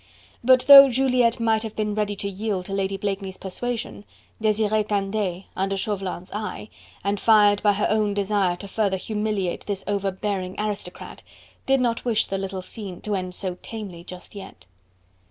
[0.43, 4.03] But though Juliette might have been ready to yield to Lady Blakeney's persuasion,
[4.41, 6.69] Desiree Candeille, under Chauvelin's eye,
[7.03, 11.21] and fired by her own desire to further humiliate this overbearing aristocrat,
[11.67, 14.65] did not wish the little scene to end so tamely just yet.